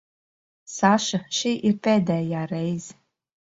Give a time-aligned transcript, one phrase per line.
[0.75, 3.01] Saša, šī ir pēdējā reize.